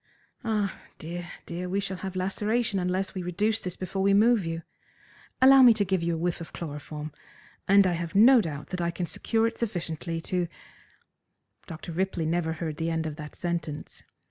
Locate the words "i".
7.85-7.93, 8.81-8.89